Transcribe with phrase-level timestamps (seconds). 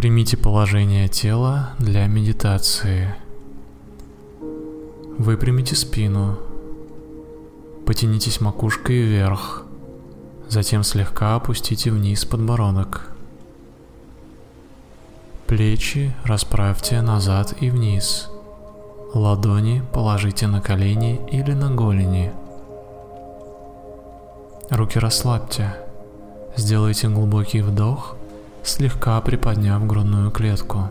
[0.00, 3.14] Примите положение тела для медитации.
[5.18, 6.38] Выпрямите спину.
[7.84, 9.64] Потянитесь макушкой вверх.
[10.48, 13.12] Затем слегка опустите вниз подбородок.
[15.46, 18.30] Плечи расправьте назад и вниз.
[19.12, 22.32] Ладони положите на колени или на голени.
[24.70, 25.74] Руки расслабьте.
[26.56, 28.16] Сделайте глубокий вдох,
[28.62, 30.90] слегка приподняв грудную клетку.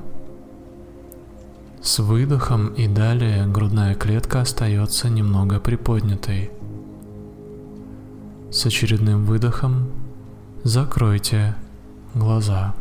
[1.82, 6.52] С выдохом и далее грудная клетка остается немного приподнятой.
[8.52, 9.90] С очередным выдохом
[10.64, 11.56] закройте
[12.14, 12.74] глаза.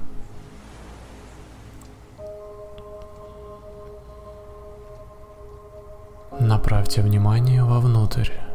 [6.41, 8.48] Направьте внимание вовнутрь.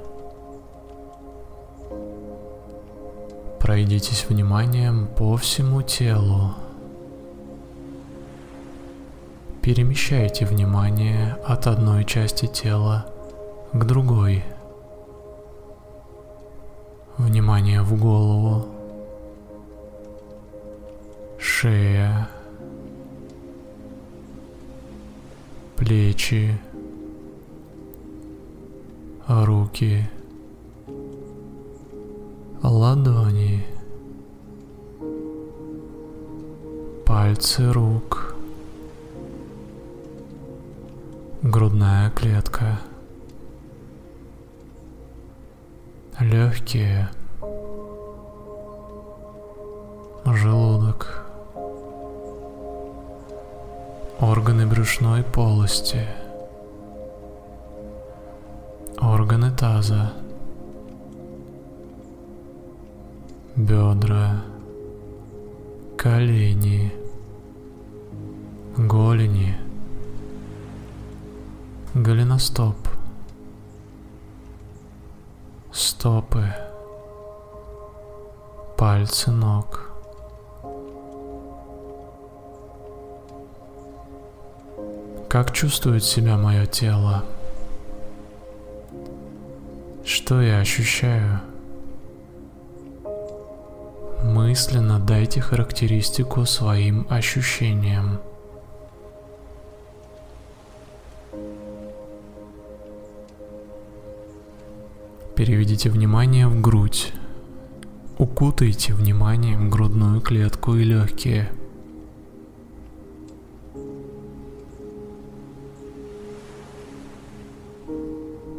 [3.63, 6.53] Пройдитесь вниманием по всему телу.
[9.61, 13.05] Перемещайте внимание от одной части тела
[13.71, 14.43] к другой.
[17.17, 18.67] Внимание в голову,
[21.39, 22.27] шея,
[25.77, 26.59] плечи,
[29.25, 30.09] руки,
[32.61, 33.22] ладони,
[37.33, 38.35] пальцы рук,
[41.41, 42.79] грудная клетка,
[46.19, 47.09] легкие,
[50.25, 51.25] желудок,
[54.19, 56.05] органы брюшной полости,
[59.01, 60.13] органы таза,
[63.55, 64.43] бедра,
[65.97, 67.02] колени,
[68.77, 69.55] голени,
[71.93, 72.75] голеностоп,
[75.71, 76.47] стопы,
[78.77, 79.91] пальцы ног.
[85.29, 87.23] Как чувствует себя мое тело?
[90.05, 91.41] Что я ощущаю?
[94.23, 98.19] мысленно дайте характеристику своим ощущениям.
[105.45, 107.11] Переведите внимание в грудь.
[108.17, 111.51] Укутайте внимание в грудную клетку и легкие.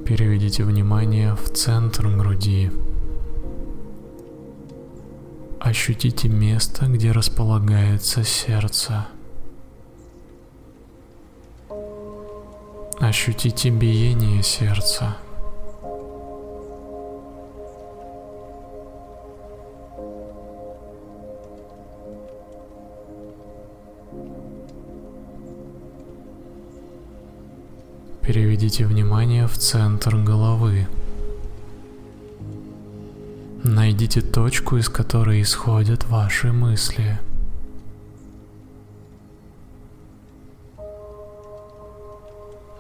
[0.05, 2.71] Переведите внимание в центр груди.
[5.61, 9.07] Ощутите место, где располагается сердце.
[13.01, 15.17] Ощутите биение сердца.
[28.27, 30.87] Переведите внимание в центр головы.
[33.63, 37.19] Найдите точку, из которой исходят ваши мысли.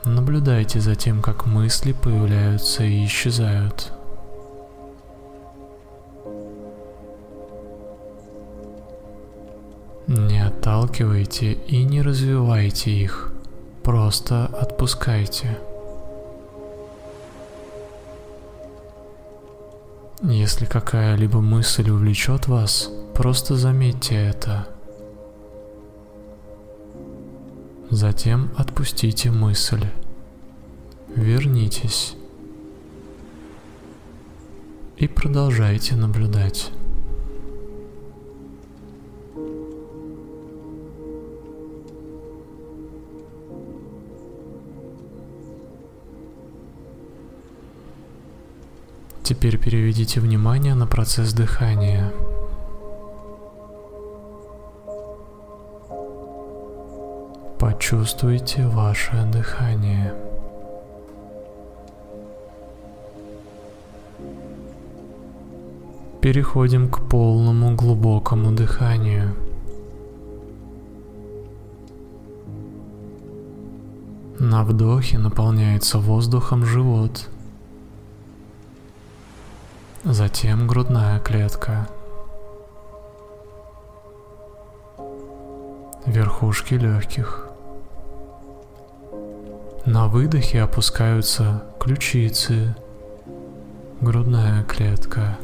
[0.06, 3.92] Наблюдайте за тем, как мысли появляются и исчезают.
[10.06, 13.33] Не отталкивайте и не развивайте их,
[13.84, 15.58] просто отпускайте.
[20.22, 24.66] Если какая-либо мысль увлечет вас, просто заметьте это.
[27.90, 29.86] Затем отпустите мысль.
[31.14, 32.16] Вернитесь.
[34.96, 36.70] И продолжайте наблюдать.
[49.24, 52.12] Теперь переведите внимание на процесс дыхания.
[57.58, 60.12] Почувствуйте ваше дыхание.
[66.20, 69.34] Переходим к полному глубокому дыханию.
[74.38, 77.30] На вдохе наполняется воздухом живот–
[80.04, 81.88] затем грудная клетка.
[86.06, 87.48] верхушки легких.
[89.86, 92.74] На выдохе опускаются ключицы,
[94.00, 95.36] грудная клетка,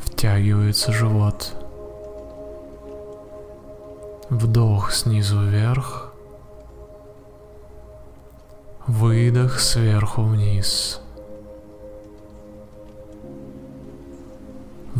[0.00, 1.52] втягивается живот.
[4.30, 6.12] Вдох снизу вверх,
[8.86, 11.00] выдох сверху вниз.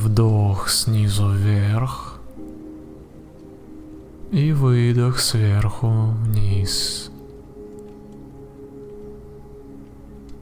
[0.07, 2.21] Вдох снизу вверх
[4.31, 7.11] и выдох сверху вниз.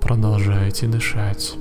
[0.03, 1.57] Продолжайте дышать.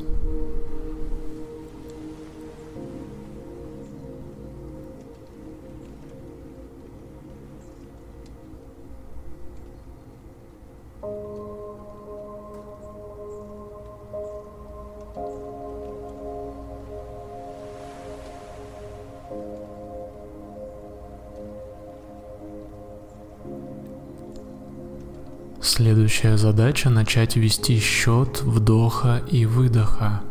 [26.23, 30.21] Следующая задача начать вести счет вдоха и выдоха.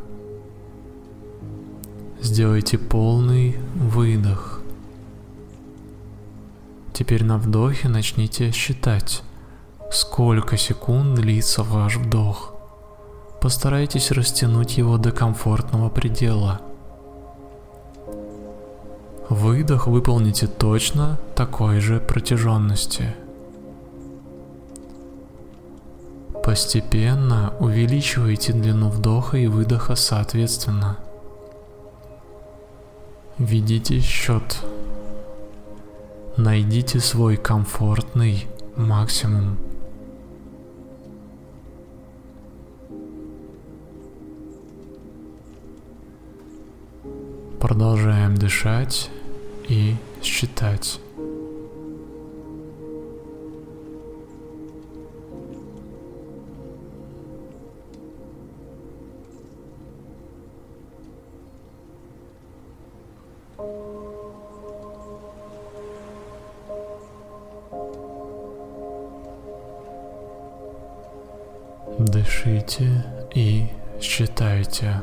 [2.18, 4.62] Сделайте полный выдох.
[6.94, 9.22] Теперь на вдохе начните считать,
[9.90, 12.54] сколько секунд длится ваш вдох.
[13.42, 16.62] Постарайтесь растянуть его до комфортного предела.
[19.28, 23.14] Выдох выполните точно такой же протяженности.
[26.40, 30.98] Постепенно увеличивайте длину вдоха и выдоха соответственно.
[33.38, 34.58] Введите счет.
[36.36, 38.46] Найдите свой комфортный
[38.76, 39.58] максимум.
[47.60, 49.10] Продолжаем дышать
[49.68, 50.98] и считать.
[72.44, 73.04] Дышите
[73.34, 73.68] и
[74.00, 75.00] считайте.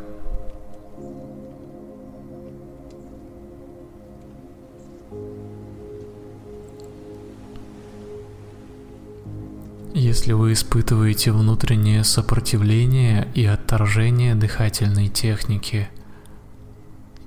[9.94, 15.88] Если вы испытываете внутреннее сопротивление и отторжение дыхательной техники,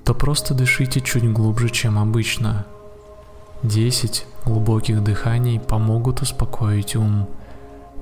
[0.04, 2.66] то просто дышите чуть глубже, чем обычно.
[3.62, 7.28] 10 глубоких дыханий помогут успокоить ум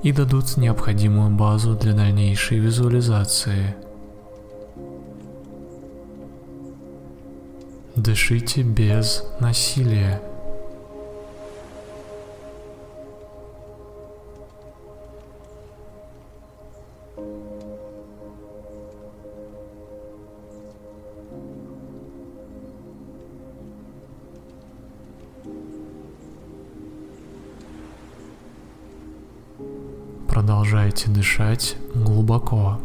[0.02, 3.74] и дадут необходимую базу для дальнейшей визуализации.
[7.96, 10.22] Дышите без насилия.
[30.90, 32.80] Продолжайте дышать глубоко.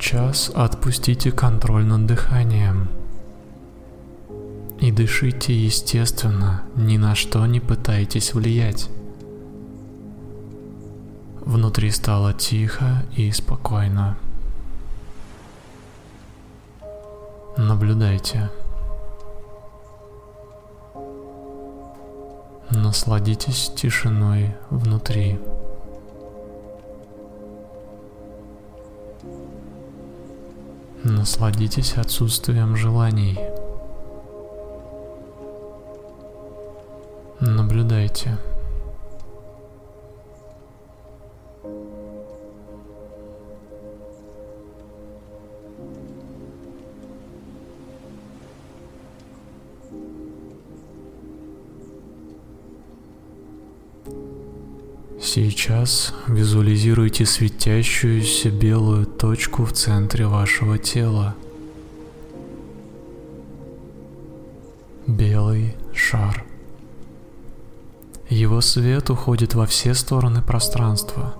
[0.00, 2.88] Сейчас отпустите контроль над дыханием.
[4.78, 8.88] И дышите естественно, ни на что не пытайтесь влиять.
[11.42, 14.16] Внутри стало тихо и спокойно.
[17.58, 18.50] Наблюдайте.
[22.70, 25.38] Насладитесь тишиной внутри.
[31.02, 33.38] Насладитесь отсутствием желаний.
[37.40, 38.36] Наблюдайте.
[55.60, 61.34] Сейчас визуализируйте светящуюся белую точку в центре вашего тела.
[65.06, 66.46] Белый шар.
[68.30, 71.34] Его свет уходит во все стороны пространства.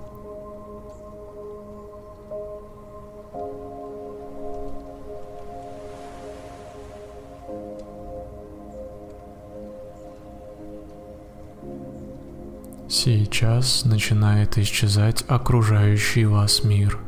[13.41, 16.99] Сейчас начинает исчезать окружающий вас мир.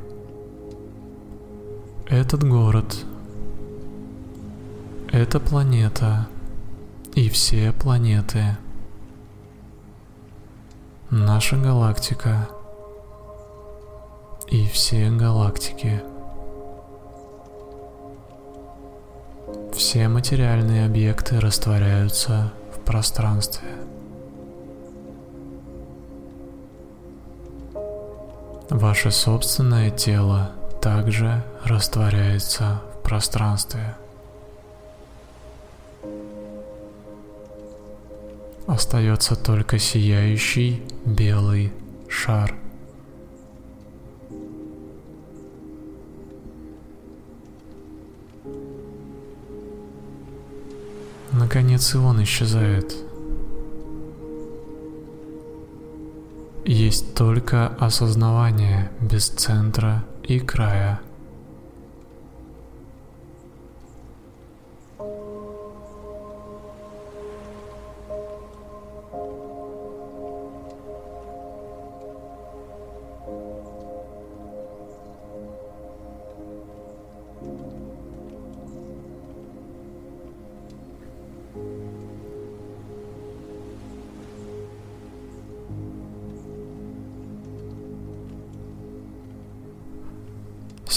[2.08, 3.04] Этот город,
[5.12, 6.26] эта планета
[7.14, 8.56] и все планеты,
[11.10, 12.48] наша галактика
[14.48, 16.02] и все галактики.
[19.74, 23.68] Все материальные объекты растворяются в пространстве.
[28.82, 33.94] Ваше собственное тело также растворяется в пространстве.
[38.66, 41.72] Остается только сияющий белый
[42.08, 42.56] шар.
[51.30, 53.11] Наконец и он исчезает.
[56.64, 61.00] Есть только осознавание без центра и края.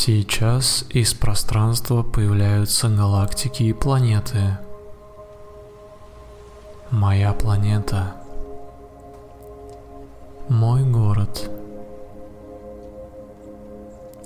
[0.05, 4.55] Сейчас из пространства появляются галактики и планеты.
[6.91, 8.13] Моя планета.
[10.47, 11.49] Мой город.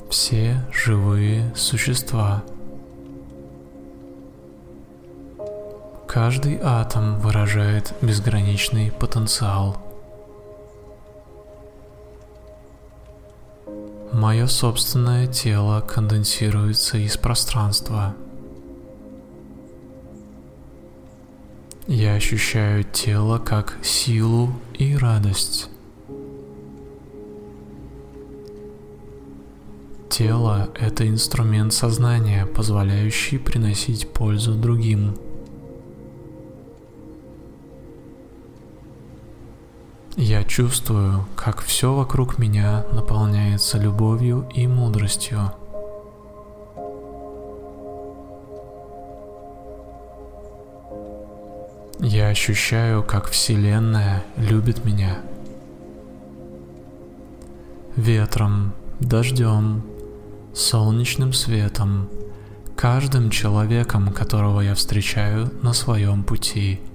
[0.09, 2.43] Все живые существа.
[6.09, 9.77] Каждый атом выражает безграничный потенциал–
[14.19, 18.17] Мое собственное тело конденсируется из пространства.
[21.88, 25.69] Я ощущаю тело как силу и радость.
[30.09, 35.15] Тело– это инструмент сознания, позволяющий приносить пользу другим.
[40.21, 45.53] Я чувствую, как все вокруг меня наполняется любовью и мудростью.
[52.01, 55.19] Я ощущаю, как Вселенная любит меня.
[57.95, 59.83] Ветром, дождем,
[60.53, 62.09] солнечным светом,
[62.75, 66.81] каждым человеком, которого я встречаю на своем пути–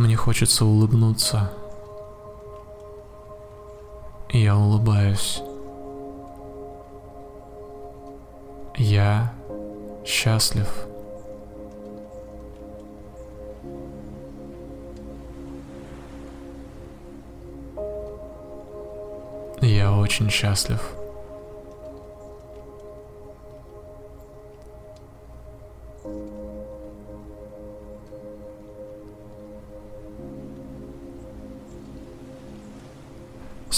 [0.00, 1.52] Мне хочется улыбнуться.
[4.30, 5.42] Я улыбаюсь.
[8.78, 9.34] Я
[10.06, 10.86] счастлив.
[19.60, 20.80] Я очень счастлив.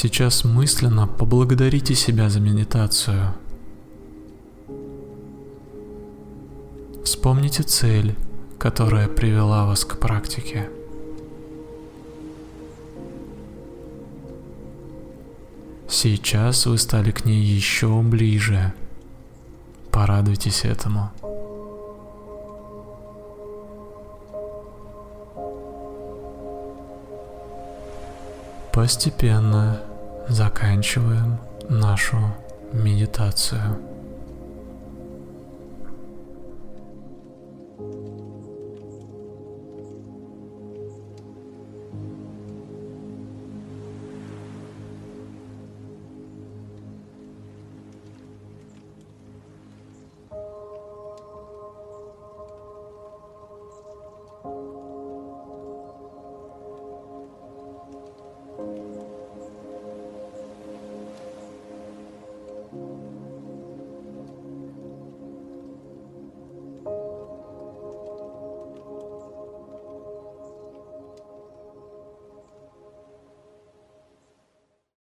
[0.03, 3.35] Сейчас мысленно поблагодарите себя за медитацию.
[7.05, 8.17] Вспомните цель,
[8.59, 10.69] которая привела вас к практике.
[15.89, 18.75] Сейчас вы стали к ней еще ближе.
[19.93, 21.13] Порадуйтесь этому.
[28.73, 29.81] Постепенно
[30.29, 31.39] заканчиваем
[31.69, 32.19] нашу
[32.73, 33.79] медитацию.